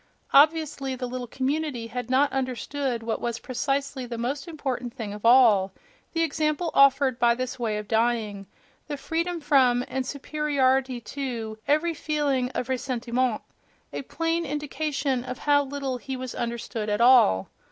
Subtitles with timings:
[0.33, 5.23] Obviously, the little community had not understood what was precisely the most important thing of
[5.23, 5.71] all:
[6.13, 8.47] the example offered by this way of dying,
[8.87, 15.97] the freedom from and superiority to every feeling of ressentiment—a plain indication of how little
[15.97, 17.47] he was understood at all!